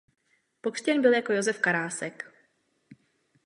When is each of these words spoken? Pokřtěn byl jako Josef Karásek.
Pokřtěn 0.61 1.01
byl 1.01 1.13
jako 1.13 1.33
Josef 1.33 1.59
Karásek. 1.59 2.31